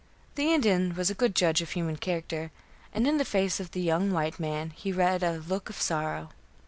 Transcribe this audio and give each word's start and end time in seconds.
The 0.33 0.51
Indian 0.51 0.95
was 0.95 1.11
a 1.11 1.13
good 1.13 1.35
judge 1.35 1.61
of 1.61 1.73
human 1.73 1.95
character, 1.95 2.49
and 2.91 3.05
in 3.05 3.19
the 3.19 3.23
face 3.23 3.59
of 3.59 3.69
the 3.69 3.81
young 3.81 4.09
white 4.11 4.39
man 4.39 4.71
he 4.71 4.91
read 4.91 5.21
a 5.21 5.37
look 5.47 5.69
of 5.69 5.79
sorrow. 5.79 6.29